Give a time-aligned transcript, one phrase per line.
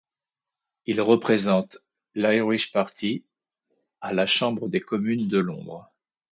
[0.87, 1.77] Il représente
[2.15, 3.23] l'Irish Party
[3.99, 5.91] à la chambre des Communes de Londres.